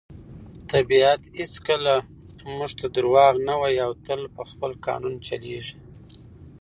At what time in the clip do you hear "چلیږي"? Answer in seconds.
5.27-5.77